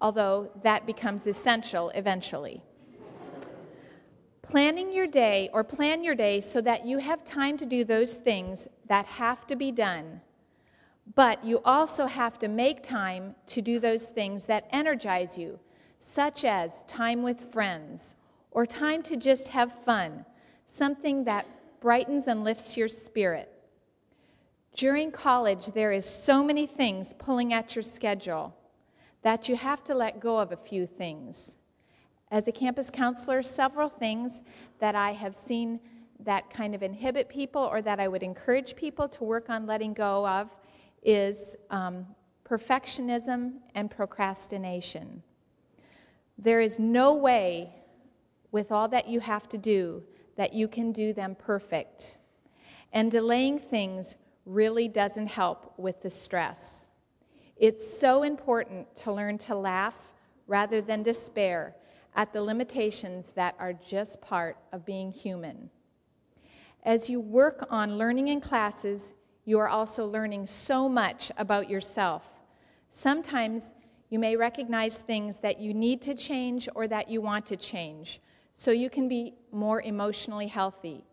although 0.00 0.50
that 0.62 0.84
becomes 0.84 1.26
essential 1.26 1.88
eventually. 1.94 2.62
Planning 4.42 4.92
your 4.92 5.06
day 5.06 5.48
or 5.54 5.64
plan 5.64 6.04
your 6.04 6.14
day 6.14 6.42
so 6.42 6.60
that 6.60 6.84
you 6.84 6.98
have 6.98 7.24
time 7.24 7.56
to 7.56 7.64
do 7.64 7.82
those 7.82 8.12
things 8.14 8.68
that 8.86 9.06
have 9.06 9.46
to 9.46 9.56
be 9.56 9.72
done. 9.72 10.20
But 11.14 11.42
you 11.42 11.62
also 11.64 12.06
have 12.06 12.38
to 12.40 12.48
make 12.48 12.82
time 12.82 13.34
to 13.46 13.62
do 13.62 13.80
those 13.80 14.08
things 14.08 14.44
that 14.44 14.68
energize 14.70 15.38
you, 15.38 15.58
such 16.00 16.44
as 16.44 16.82
time 16.86 17.22
with 17.22 17.50
friends 17.50 18.14
or 18.50 18.66
time 18.66 19.02
to 19.02 19.16
just 19.16 19.48
have 19.48 19.72
fun, 19.84 20.24
something 20.76 21.24
that 21.24 21.46
brightens 21.80 22.26
and 22.26 22.44
lifts 22.44 22.76
your 22.76 22.88
spirit. 22.88 23.50
During 24.74 25.12
college, 25.12 25.66
there 25.66 25.92
is 25.92 26.04
so 26.04 26.42
many 26.42 26.66
things 26.66 27.14
pulling 27.18 27.52
at 27.52 27.76
your 27.76 27.82
schedule 27.82 28.54
that 29.22 29.48
you 29.48 29.56
have 29.56 29.84
to 29.84 29.94
let 29.94 30.20
go 30.20 30.38
of 30.38 30.50
a 30.52 30.56
few 30.56 30.86
things. 30.86 31.56
As 32.30 32.48
a 32.48 32.52
campus 32.52 32.90
counselor, 32.90 33.42
several 33.42 33.88
things 33.88 34.42
that 34.80 34.94
I 34.94 35.12
have 35.12 35.36
seen 35.36 35.78
that 36.20 36.50
kind 36.50 36.74
of 36.74 36.82
inhibit 36.82 37.28
people 37.28 37.62
or 37.62 37.82
that 37.82 38.00
I 38.00 38.08
would 38.08 38.22
encourage 38.22 38.74
people 38.74 39.08
to 39.08 39.24
work 39.24 39.50
on 39.50 39.66
letting 39.66 39.92
go 39.92 40.26
of 40.26 40.48
is 41.02 41.56
um, 41.70 42.06
perfectionism 42.48 43.54
and 43.74 43.90
procrastination. 43.90 45.22
There 46.38 46.60
is 46.60 46.78
no 46.78 47.14
way, 47.14 47.70
with 48.50 48.72
all 48.72 48.88
that 48.88 49.06
you 49.08 49.20
have 49.20 49.48
to 49.50 49.58
do, 49.58 50.02
that 50.36 50.52
you 50.52 50.68
can 50.68 50.92
do 50.92 51.12
them 51.12 51.34
perfect. 51.34 52.18
And 52.92 53.10
delaying 53.10 53.58
things 53.58 54.16
really 54.46 54.88
doesn't 54.88 55.26
help 55.26 55.74
with 55.78 56.02
the 56.02 56.10
stress. 56.10 56.86
It's 57.56 57.98
so 57.98 58.22
important 58.22 58.94
to 58.96 59.12
learn 59.12 59.38
to 59.38 59.54
laugh 59.54 59.94
rather 60.46 60.80
than 60.80 61.02
despair 61.02 61.74
at 62.14 62.32
the 62.32 62.42
limitations 62.42 63.30
that 63.34 63.54
are 63.58 63.72
just 63.72 64.20
part 64.20 64.56
of 64.72 64.84
being 64.84 65.12
human. 65.12 65.70
As 66.82 67.08
you 67.08 67.20
work 67.20 67.66
on 67.70 67.96
learning 67.96 68.28
in 68.28 68.40
classes, 68.40 69.14
you 69.44 69.58
are 69.58 69.68
also 69.68 70.06
learning 70.06 70.46
so 70.46 70.88
much 70.88 71.32
about 71.36 71.70
yourself. 71.70 72.28
Sometimes 72.90 73.72
you 74.10 74.18
may 74.18 74.36
recognize 74.36 74.98
things 74.98 75.38
that 75.38 75.58
you 75.58 75.74
need 75.74 76.02
to 76.02 76.14
change 76.14 76.68
or 76.74 76.86
that 76.88 77.08
you 77.08 77.20
want 77.20 77.46
to 77.46 77.56
change 77.56 78.20
so 78.54 78.70
you 78.70 78.88
can 78.88 79.08
be 79.08 79.34
more 79.52 79.82
emotionally 79.82 80.46
healthy. 80.46 81.04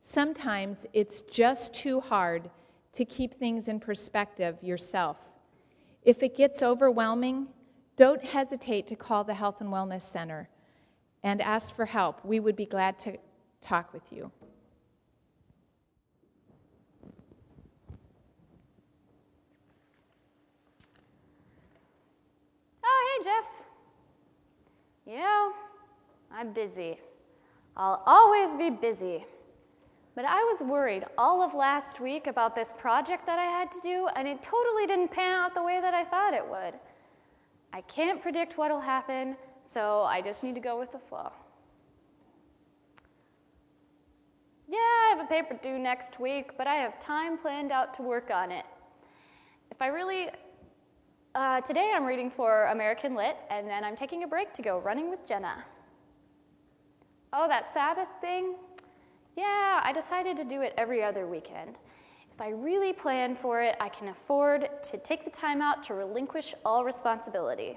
Sometimes 0.00 0.86
it's 0.92 1.22
just 1.22 1.74
too 1.74 2.00
hard 2.00 2.50
to 2.92 3.04
keep 3.04 3.34
things 3.34 3.68
in 3.68 3.80
perspective 3.80 4.56
yourself. 4.62 5.16
If 6.02 6.22
it 6.22 6.36
gets 6.36 6.62
overwhelming, 6.62 7.48
don't 7.96 8.24
hesitate 8.24 8.86
to 8.88 8.96
call 8.96 9.24
the 9.24 9.34
Health 9.34 9.60
and 9.60 9.70
Wellness 9.70 10.02
Center 10.02 10.48
and 11.22 11.40
ask 11.42 11.74
for 11.74 11.84
help. 11.84 12.24
We 12.24 12.38
would 12.38 12.54
be 12.54 12.66
glad 12.66 12.98
to 13.00 13.16
talk 13.60 13.92
with 13.92 14.12
you. 14.12 14.30
Oh, 22.84 23.18
hey, 23.18 23.24
Jeff. 23.24 23.48
You 25.06 25.18
know, 25.18 25.52
I'm 26.44 26.52
busy. 26.52 26.98
I'll 27.74 28.02
always 28.04 28.50
be 28.58 28.68
busy. 28.68 29.24
But 30.14 30.26
I 30.26 30.42
was 30.42 30.60
worried 30.60 31.04
all 31.16 31.40
of 31.40 31.54
last 31.54 32.00
week 32.00 32.26
about 32.26 32.54
this 32.54 32.70
project 32.76 33.24
that 33.24 33.38
I 33.38 33.44
had 33.44 33.72
to 33.72 33.80
do, 33.82 34.08
and 34.14 34.28
it 34.28 34.42
totally 34.42 34.86
didn't 34.86 35.08
pan 35.08 35.32
out 35.32 35.54
the 35.54 35.62
way 35.62 35.80
that 35.80 35.94
I 35.94 36.04
thought 36.04 36.34
it 36.34 36.46
would. 36.46 36.78
I 37.72 37.80
can't 37.80 38.20
predict 38.20 38.58
what'll 38.58 38.78
happen, 38.78 39.36
so 39.64 40.02
I 40.02 40.20
just 40.20 40.44
need 40.44 40.54
to 40.54 40.60
go 40.60 40.78
with 40.78 40.92
the 40.92 40.98
flow. 40.98 41.32
Yeah, 44.68 44.76
I 44.76 45.14
have 45.16 45.24
a 45.24 45.28
paper 45.28 45.58
due 45.62 45.78
next 45.78 46.20
week, 46.20 46.58
but 46.58 46.66
I 46.66 46.74
have 46.74 47.00
time 47.00 47.38
planned 47.38 47.72
out 47.72 47.94
to 47.94 48.02
work 48.02 48.30
on 48.30 48.52
it. 48.52 48.66
If 49.70 49.80
I 49.80 49.86
really. 49.86 50.28
Uh, 51.34 51.62
today 51.62 51.90
I'm 51.92 52.04
reading 52.04 52.30
for 52.30 52.66
American 52.66 53.14
Lit, 53.16 53.38
and 53.50 53.66
then 53.66 53.82
I'm 53.82 53.96
taking 53.96 54.24
a 54.24 54.26
break 54.26 54.52
to 54.52 54.62
go 54.62 54.78
running 54.78 55.08
with 55.08 55.26
Jenna. 55.26 55.64
Oh, 57.36 57.48
that 57.48 57.68
Sabbath 57.68 58.06
thing? 58.20 58.54
Yeah, 59.36 59.80
I 59.82 59.92
decided 59.92 60.36
to 60.36 60.44
do 60.44 60.60
it 60.60 60.72
every 60.78 61.02
other 61.02 61.26
weekend. 61.26 61.78
If 62.32 62.40
I 62.40 62.50
really 62.50 62.92
plan 62.92 63.34
for 63.34 63.60
it, 63.60 63.76
I 63.80 63.88
can 63.88 64.06
afford 64.08 64.68
to 64.84 64.96
take 64.98 65.24
the 65.24 65.32
time 65.32 65.60
out 65.60 65.82
to 65.84 65.94
relinquish 65.94 66.54
all 66.64 66.84
responsibility. 66.84 67.76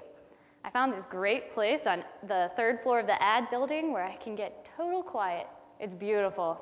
I 0.64 0.70
found 0.70 0.92
this 0.92 1.04
great 1.04 1.50
place 1.50 1.88
on 1.88 2.04
the 2.28 2.52
third 2.54 2.80
floor 2.82 3.00
of 3.00 3.08
the 3.08 3.20
ad 3.20 3.50
building 3.50 3.92
where 3.92 4.04
I 4.04 4.14
can 4.14 4.36
get 4.36 4.70
total 4.76 5.02
quiet. 5.02 5.48
It's 5.80 5.94
beautiful. 5.94 6.60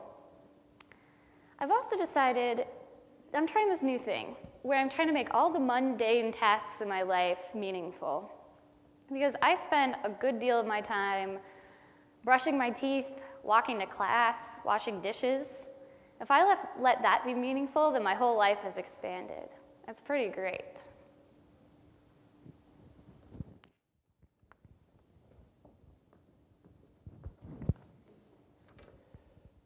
I've 1.59 1.71
also 1.71 1.99
decided 1.99 2.65
I'm 3.35 3.47
trying 3.47 3.69
this 3.69 3.83
new 3.83 3.99
thing 3.99 4.37
where 4.63 4.79
I'm 4.79 4.89
trying 4.89 5.09
to 5.09 5.15
make 5.15 5.35
all 5.35 5.53
the 5.53 5.61
mundane 5.61 6.33
tasks 6.33 6.81
in 6.81 6.89
my 6.89 7.03
life 7.03 7.55
meaningful. 7.55 8.33
Because 9.13 9.37
I 9.43 9.55
spend 9.55 9.97
a 10.03 10.09
good 10.09 10.39
deal 10.39 10.59
of 10.59 10.67
my 10.67 10.81
time 10.81 11.39
brushing 12.27 12.59
my 12.59 12.71
teeth, 12.71 13.07
walking 13.45 13.79
to 13.79 13.87
class, 13.87 14.59
washing 14.65 15.01
dishes. 15.01 15.69
If 16.21 16.29
I 16.29 16.45
left, 16.45 16.67
let 16.81 17.01
that 17.03 17.25
be 17.25 17.33
meaningful, 17.33 17.93
then 17.93 18.03
my 18.03 18.17
whole 18.17 18.37
life 18.37 18.59
has 18.65 18.79
expanded. 18.79 19.49
That's 19.87 20.01
pretty 20.01 20.33
great. 20.35 20.83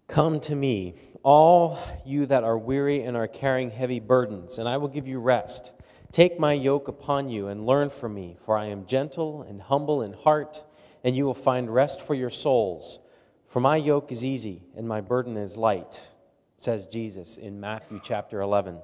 Come 0.06 0.38
to 0.40 0.54
me, 0.54 0.96
all 1.22 1.78
you 2.04 2.26
that 2.26 2.44
are 2.44 2.58
weary 2.58 3.04
and 3.04 3.16
are 3.16 3.26
carrying 3.26 3.70
heavy 3.70 4.00
burdens, 4.00 4.58
and 4.58 4.68
I 4.68 4.76
will 4.76 4.88
give 4.88 5.08
you 5.08 5.18
rest. 5.18 5.72
Take 6.12 6.38
my 6.38 6.52
yoke 6.52 6.88
upon 6.88 7.30
you 7.30 7.46
and 7.46 7.64
learn 7.64 7.88
from 7.88 8.12
me, 8.12 8.36
for 8.44 8.58
I 8.58 8.66
am 8.66 8.84
gentle 8.84 9.46
and 9.48 9.62
humble 9.62 10.02
in 10.02 10.12
heart, 10.12 10.62
and 11.04 11.16
you 11.16 11.24
will 11.24 11.34
find 11.34 11.72
rest 11.72 12.00
for 12.00 12.14
your 12.14 12.30
souls. 12.30 13.00
For 13.48 13.60
my 13.60 13.76
yoke 13.76 14.12
is 14.12 14.24
easy 14.24 14.62
and 14.76 14.86
my 14.86 15.00
burden 15.00 15.36
is 15.36 15.56
light, 15.56 16.10
says 16.58 16.86
Jesus 16.86 17.36
in 17.36 17.60
Matthew 17.60 18.00
chapter 18.02 18.40
11. 18.40 18.78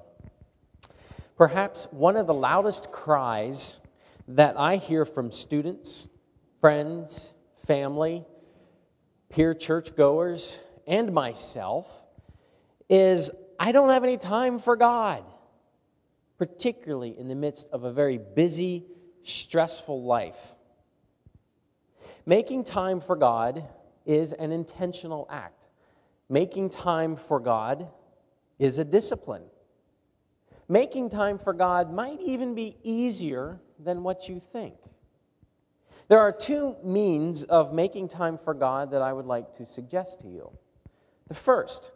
Perhaps 1.36 1.86
one 1.90 2.16
of 2.16 2.26
the 2.26 2.34
loudest 2.34 2.90
cries 2.90 3.78
that 4.28 4.58
I 4.58 4.76
hear 4.76 5.04
from 5.04 5.30
students, 5.30 6.08
friends, 6.60 7.34
family, 7.66 8.24
peer 9.28 9.54
churchgoers, 9.54 10.58
and 10.86 11.12
myself 11.12 11.86
is 12.88 13.30
I 13.58 13.72
don't 13.72 13.90
have 13.90 14.04
any 14.04 14.16
time 14.16 14.58
for 14.58 14.76
God, 14.76 15.22
particularly 16.38 17.18
in 17.18 17.28
the 17.28 17.34
midst 17.34 17.68
of 17.72 17.84
a 17.84 17.92
very 17.92 18.18
busy, 18.18 18.86
stressful 19.24 20.02
life. 20.02 20.55
Making 22.26 22.64
time 22.64 23.00
for 23.00 23.14
God 23.14 23.64
is 24.04 24.32
an 24.32 24.50
intentional 24.50 25.28
act. 25.30 25.66
Making 26.28 26.70
time 26.70 27.16
for 27.16 27.38
God 27.38 27.86
is 28.58 28.78
a 28.78 28.84
discipline. 28.84 29.44
Making 30.68 31.08
time 31.08 31.38
for 31.38 31.52
God 31.52 31.92
might 31.92 32.20
even 32.20 32.54
be 32.56 32.76
easier 32.82 33.60
than 33.78 34.02
what 34.02 34.28
you 34.28 34.42
think. 34.52 34.74
There 36.08 36.18
are 36.18 36.32
two 36.32 36.76
means 36.82 37.44
of 37.44 37.72
making 37.72 38.08
time 38.08 38.38
for 38.38 38.54
God 38.54 38.90
that 38.90 39.02
I 39.02 39.12
would 39.12 39.26
like 39.26 39.54
to 39.58 39.66
suggest 39.66 40.20
to 40.20 40.28
you. 40.28 40.50
The 41.28 41.34
first, 41.34 41.92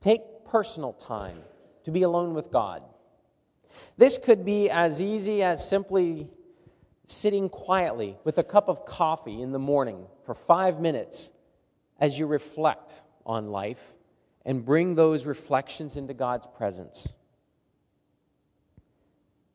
take 0.00 0.22
personal 0.44 0.92
time 0.92 1.38
to 1.84 1.90
be 1.90 2.02
alone 2.02 2.34
with 2.34 2.52
God. 2.52 2.82
This 3.96 4.18
could 4.18 4.44
be 4.44 4.70
as 4.70 5.00
easy 5.00 5.42
as 5.42 5.68
simply 5.68 6.28
sitting 7.10 7.48
quietly 7.48 8.16
with 8.24 8.38
a 8.38 8.44
cup 8.44 8.68
of 8.68 8.86
coffee 8.86 9.42
in 9.42 9.52
the 9.52 9.58
morning 9.58 10.06
for 10.24 10.34
five 10.34 10.80
minutes 10.80 11.30
as 11.98 12.18
you 12.18 12.26
reflect 12.26 12.92
on 13.26 13.48
life 13.48 13.80
and 14.44 14.64
bring 14.64 14.94
those 14.94 15.26
reflections 15.26 15.96
into 15.96 16.14
God's 16.14 16.46
presence. 16.56 17.12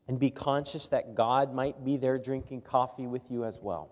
And 0.07 0.19
be 0.19 0.29
conscious 0.29 0.89
that 0.89 1.15
God 1.15 1.53
might 1.53 1.83
be 1.83 1.97
there 1.97 2.19
drinking 2.19 2.61
coffee 2.61 3.07
with 3.07 3.23
you 3.31 3.43
as 3.45 3.59
well. 3.59 3.91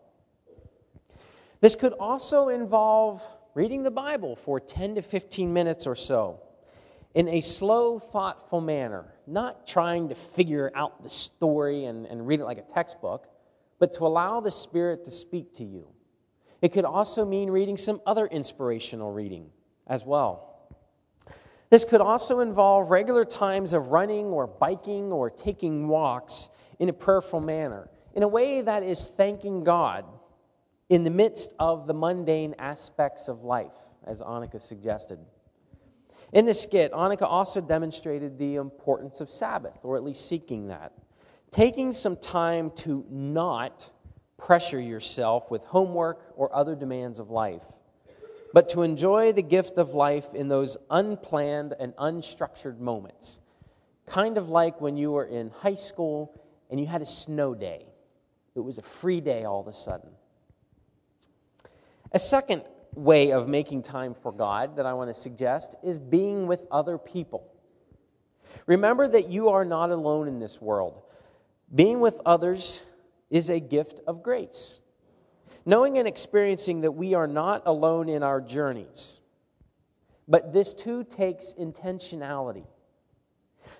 This 1.60 1.76
could 1.76 1.93
also 1.93 2.49
involve 2.49 3.23
reading 3.56 3.84
the 3.84 3.91
Bible 3.91 4.36
for 4.36 4.60
10 4.60 4.95
to 4.95 5.02
15 5.02 5.52
minutes 5.52 5.88
or 5.88 5.95
so 5.95 6.41
in 7.15 7.30
a 7.30 7.41
slow, 7.41 7.99
thoughtful 7.99 8.62
manner, 8.62 9.06
not 9.28 9.65
trying 9.65 10.10
to 10.10 10.15
figure 10.15 10.71
out 10.76 11.02
the 11.04 11.10
story 11.10 11.86
and, 11.86 12.06
and 12.08 12.28
read 12.28 12.39
it 12.39 12.45
like 12.45 12.58
a 12.58 12.73
textbook, 12.73 13.28
but 13.84 13.93
to 13.96 14.08
allow 14.08 14.39
the 14.39 14.50
Spirit 14.50 15.04
to 15.04 15.12
speak 15.12 15.54
to 15.54 15.65
you. 15.65 15.86
It 16.62 16.72
could 16.72 16.86
also 16.86 17.26
mean 17.26 17.50
reading 17.50 17.76
some 17.76 18.00
other 18.06 18.28
inspirational 18.28 19.12
reading 19.12 19.50
as 19.88 20.06
well. 20.06 20.69
This 21.69 21.84
could 21.84 22.00
also 22.00 22.39
involve 22.39 22.91
regular 22.91 23.26
times 23.26 23.74
of 23.74 23.89
running 23.89 24.28
or 24.28 24.48
biking 24.48 25.12
or 25.12 25.30
taking 25.30 25.89
walks 25.89 26.48
in 26.80 26.88
a 26.88 26.93
prayerful 26.93 27.41
manner, 27.41 27.89
in 28.15 28.24
a 28.24 28.28
way 28.30 28.62
that 28.62 28.84
is 28.84 29.12
thanking 29.17 29.65
God 29.65 30.06
in 30.88 31.04
the 31.04 31.10
midst 31.10 31.52
of 31.60 31.86
the 31.86 31.93
mundane 31.93 32.56
aspects 32.60 33.28
of 33.28 33.43
life, 33.43 33.76
as 34.08 34.22
Annika 34.22 34.62
suggested. 34.62 35.19
In 36.32 36.46
the 36.46 36.54
skit, 36.54 36.93
Annika 36.93 37.24
also 37.24 37.60
demonstrated 37.60 38.39
the 38.39 38.56
importance 38.56 39.19
of 39.19 39.30
Sabbath, 39.30 39.80
or 39.84 39.98
at 39.98 40.06
least 40.06 40.30
seeking 40.30 40.69
that. 40.69 40.93
Taking 41.54 41.94
some 41.94 42.18
time 42.18 42.72
to 42.78 43.06
not 43.12 43.88
pressure 44.38 44.82
yourself 44.82 45.52
with 45.52 45.63
homework 45.66 46.34
or 46.36 46.54
other 46.54 46.74
demands 46.74 47.20
of 47.20 47.30
life, 47.30 47.62
but 48.56 48.70
to 48.70 48.82
enjoy 48.82 49.34
the 49.34 49.44
gift 49.44 49.78
of 49.78 49.94
life 49.94 50.34
in 50.34 50.48
those 50.48 50.78
unplanned 50.89 51.76
and 51.80 51.96
unstructured 51.98 52.80
moments. 52.80 53.39
Kind 54.08 54.39
of 54.39 54.50
like 54.50 54.82
when 54.82 54.98
you 54.98 55.12
were 55.12 55.26
in 55.26 55.52
high 55.52 55.76
school 55.76 56.42
and 56.72 56.80
you 56.80 56.88
had 56.88 57.04
a 57.04 57.06
snow 57.06 57.54
day. 57.54 57.86
It 58.56 58.62
was 58.62 58.80
a 58.80 58.82
free 58.82 59.22
day 59.22 59.44
all 59.44 59.60
of 59.60 59.68
a 59.68 59.74
sudden. 59.74 60.10
A 62.13 62.20
second 62.20 62.63
way 62.96 63.32
of 63.32 63.48
making 63.48 63.84
time 63.84 64.16
for 64.16 64.32
God 64.32 64.78
that 64.78 64.88
I 64.88 64.94
want 64.94 65.13
to 65.13 65.22
suggest 65.22 65.76
is 65.84 66.00
being 66.00 66.48
with 66.48 66.66
other 66.72 66.98
people. 66.98 67.48
Remember 68.66 69.08
that 69.08 69.30
you 69.30 69.50
are 69.50 69.66
not 69.66 69.92
alone 69.92 70.28
in 70.28 70.39
this 70.39 70.60
world. 70.60 71.03
Being 71.74 72.00
with 72.00 72.20
others 72.26 72.84
is 73.30 73.50
a 73.50 73.60
gift 73.60 74.02
of 74.06 74.22
grace. 74.22 74.80
Knowing 75.66 75.98
and 75.98 76.08
experiencing 76.08 76.82
that 76.82 76.92
we 76.92 77.14
are 77.14 77.28
not 77.28 77.64
alone 77.66 78.10
in 78.10 78.22
our 78.22 78.42
journeys. 78.42 79.20
But 80.28 80.54
this 80.54 80.74
too 80.74 81.04
takes 81.04 81.54
intentionality. 81.60 82.66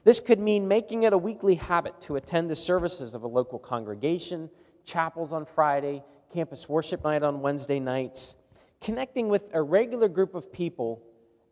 This 0.04 0.20
could 0.20 0.40
mean 0.40 0.68
making 0.68 1.04
it 1.04 1.14
a 1.14 1.18
weekly 1.18 1.56
habit 1.56 2.00
to 2.02 2.16
attend 2.16 2.50
the 2.50 2.56
services 2.56 3.14
of 3.14 3.24
a 3.24 3.28
local 3.28 3.60
congregation, 3.60 4.50
chapels 4.86 5.32
on 5.32 5.46
Friday, 5.46 6.04
campus 6.34 6.68
worship 6.68 7.04
night 7.04 7.24
on 7.24 7.42
Wednesday 7.42 7.80
nights, 7.80 8.36
connecting 8.82 9.30
with 9.30 9.44
a 9.54 9.62
regular 9.62 10.10
group 10.10 10.36
of 10.36 10.52
people 10.52 11.04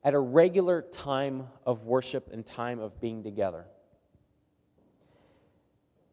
at 0.04 0.14
a 0.14 0.20
regular 0.20 0.82
time 0.82 1.48
of 1.66 1.86
worship 1.86 2.30
and 2.34 2.46
time 2.46 2.80
of 2.80 3.00
being 3.00 3.22
together. 3.24 3.66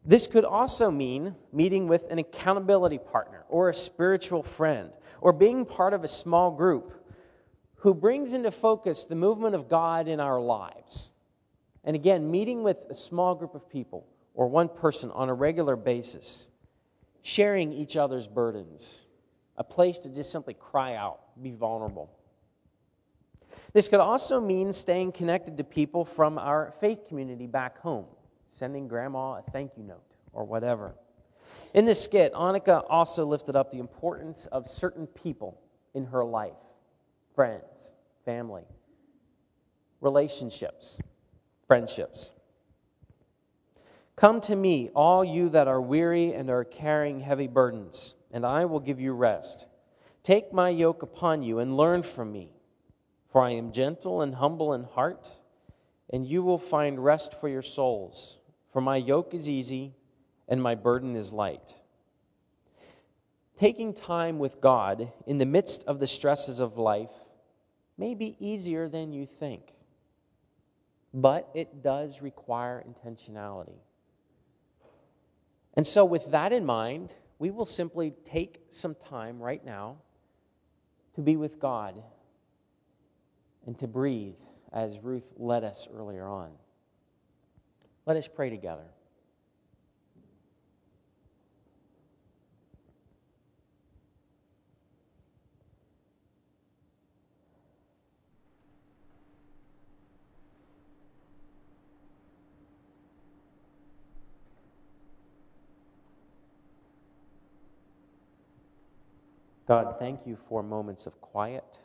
This 0.05 0.27
could 0.27 0.45
also 0.45 0.89
mean 0.89 1.35
meeting 1.51 1.87
with 1.87 2.09
an 2.09 2.19
accountability 2.19 2.97
partner 2.97 3.43
or 3.49 3.69
a 3.69 3.73
spiritual 3.73 4.43
friend 4.43 4.91
or 5.21 5.33
being 5.33 5.65
part 5.65 5.93
of 5.93 6.03
a 6.03 6.07
small 6.07 6.51
group 6.51 6.93
who 7.75 7.93
brings 7.93 8.33
into 8.33 8.51
focus 8.51 9.05
the 9.05 9.15
movement 9.15 9.55
of 9.55 9.69
God 9.69 10.07
in 10.07 10.19
our 10.19 10.39
lives. 10.39 11.11
And 11.83 11.95
again, 11.95 12.29
meeting 12.29 12.63
with 12.63 12.77
a 12.89 12.95
small 12.95 13.35
group 13.35 13.55
of 13.55 13.69
people 13.69 14.05
or 14.33 14.47
one 14.47 14.69
person 14.69 15.11
on 15.11 15.29
a 15.29 15.33
regular 15.33 15.75
basis 15.75 16.49
sharing 17.21 17.73
each 17.73 17.97
other's 17.97 18.27
burdens, 18.27 19.01
a 19.57 19.63
place 19.63 19.99
to 19.99 20.09
just 20.09 20.31
simply 20.31 20.53
cry 20.53 20.95
out, 20.95 21.19
be 21.41 21.51
vulnerable. 21.51 22.09
This 23.73 23.87
could 23.87 23.99
also 23.99 24.39
mean 24.39 24.71
staying 24.71 25.11
connected 25.11 25.57
to 25.57 25.63
people 25.63 26.05
from 26.05 26.37
our 26.37 26.73
faith 26.79 27.07
community 27.07 27.45
back 27.45 27.79
home, 27.79 28.05
sending 28.59 28.89
grandma 28.89 29.35
a 29.35 29.41
thank 29.51 29.71
you 29.77 29.83
note 29.83 30.03
or 30.33 30.43
whatever. 30.43 30.93
In 31.73 31.85
this 31.85 32.03
skit, 32.03 32.33
Annika 32.33 32.83
also 32.89 33.25
lifted 33.25 33.55
up 33.55 33.71
the 33.71 33.79
importance 33.79 34.47
of 34.47 34.67
certain 34.67 35.07
people 35.07 35.61
in 35.93 36.05
her 36.05 36.25
life 36.25 36.57
friends, 37.33 37.93
family, 38.25 38.63
relationships, 40.01 40.99
friendships. 41.67 42.33
Come 44.17 44.41
to 44.41 44.55
me, 44.57 44.89
all 44.93 45.23
you 45.23 45.47
that 45.49 45.69
are 45.69 45.79
weary 45.79 46.33
and 46.33 46.49
are 46.49 46.65
carrying 46.65 47.21
heavy 47.21 47.47
burdens, 47.47 48.15
and 48.33 48.45
I 48.45 48.65
will 48.65 48.81
give 48.81 48.99
you 48.99 49.13
rest. 49.13 49.67
Take 50.21 50.51
my 50.51 50.67
yoke 50.67 51.01
upon 51.01 51.43
you 51.43 51.59
and 51.59 51.77
learn 51.77 52.03
from 52.03 52.33
me, 52.33 52.51
for 53.31 53.41
I 53.41 53.51
am 53.51 53.71
gentle 53.71 54.21
and 54.21 54.35
humble 54.35 54.73
in 54.73 54.83
heart, 54.83 55.31
and 56.09 56.27
you 56.27 56.43
will 56.43 56.57
find 56.57 57.01
rest 57.01 57.39
for 57.39 57.47
your 57.47 57.61
souls. 57.61 58.38
For 58.71 58.81
my 58.81 58.97
yoke 58.97 59.33
is 59.33 59.49
easy 59.49 59.93
and 60.47 60.61
my 60.61 60.75
burden 60.75 61.15
is 61.15 61.31
light. 61.31 61.75
Taking 63.57 63.93
time 63.93 64.39
with 64.39 64.61
God 64.61 65.11
in 65.27 65.37
the 65.37 65.45
midst 65.45 65.83
of 65.85 65.99
the 65.99 66.07
stresses 66.07 66.59
of 66.59 66.77
life 66.77 67.11
may 67.97 68.13
be 68.13 68.37
easier 68.39 68.87
than 68.87 69.11
you 69.11 69.25
think, 69.25 69.73
but 71.13 71.49
it 71.53 71.83
does 71.83 72.21
require 72.21 72.83
intentionality. 72.87 73.79
And 75.73 75.85
so, 75.85 76.05
with 76.05 76.31
that 76.31 76.53
in 76.53 76.65
mind, 76.65 77.13
we 77.37 77.51
will 77.51 77.65
simply 77.65 78.13
take 78.23 78.61
some 78.71 78.95
time 78.95 79.39
right 79.39 79.63
now 79.63 79.97
to 81.15 81.21
be 81.21 81.35
with 81.35 81.59
God 81.59 82.01
and 83.65 83.77
to 83.79 83.87
breathe 83.87 84.35
as 84.71 84.99
Ruth 84.99 85.33
led 85.37 85.63
us 85.63 85.87
earlier 85.93 86.27
on. 86.27 86.51
Let 88.05 88.17
us 88.17 88.27
pray 88.27 88.49
together. 88.49 88.85
God, 109.67 109.97
thank 109.99 110.25
you 110.25 110.35
for 110.35 110.63
moments 110.63 111.05
of 111.05 111.21
quiet. 111.21 111.77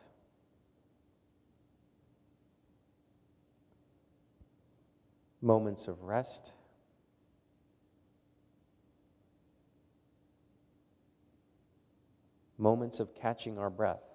Moments 5.44 5.88
of 5.88 6.02
rest. 6.02 6.54
Moments 12.56 12.98
of 12.98 13.14
catching 13.14 13.58
our 13.58 13.68
breath. 13.68 14.13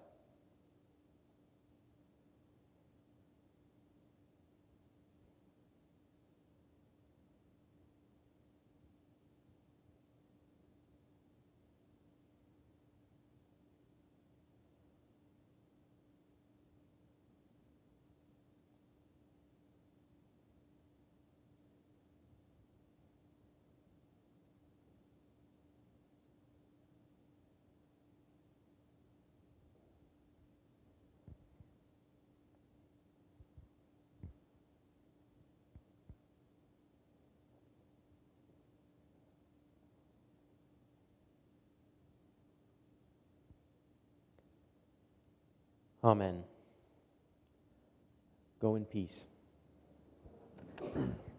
Amen. 46.04 46.44
Go 48.60 48.76
in 48.76 48.84
peace. 48.84 49.26